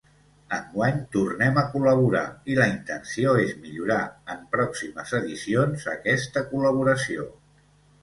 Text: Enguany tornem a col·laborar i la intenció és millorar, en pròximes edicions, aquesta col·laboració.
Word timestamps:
Enguany 0.55 0.95
tornem 1.15 1.59
a 1.63 1.63
col·laborar 1.73 2.23
i 2.53 2.57
la 2.61 2.67
intenció 2.73 3.37
és 3.45 3.53
millorar, 3.67 4.01
en 4.37 4.43
pròximes 4.59 5.17
edicions, 5.23 5.89
aquesta 5.97 6.49
col·laboració. 6.53 7.33